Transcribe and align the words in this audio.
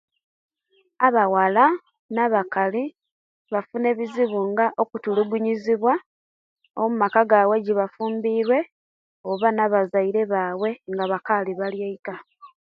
Abowala 1.07 1.65
na 2.15 2.25
bakali 2.33 2.83
bafuna 3.53 3.85
abizibu 3.93 4.39
nga 4.51 4.65
okutulugunyizibwa 4.81 5.93
omaka 6.83 7.21
gaibwe 7.29 7.55
ejebafumbiruwe 7.59 8.59
oba 9.29 9.47
nabazaire 9.55 10.21
baibwe 10.31 10.69
nga 10.91 11.05
baliwaika 11.59 12.13